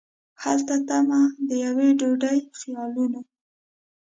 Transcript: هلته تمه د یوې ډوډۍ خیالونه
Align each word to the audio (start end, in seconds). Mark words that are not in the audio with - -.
هلته 0.43 0.75
تمه 0.87 1.21
د 1.47 1.49
یوې 1.65 1.89
ډوډۍ 1.99 2.39
خیالونه 2.59 3.19